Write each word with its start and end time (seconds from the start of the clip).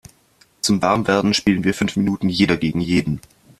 Zum 0.61 0.81
Warmwerden 0.81 1.35
spielen 1.35 1.63
wir 1.63 1.75
fünf 1.75 1.95
Minuten 1.95 2.27
jeder 2.27 2.57
gegen 2.57 2.81
jeden. 2.81 3.21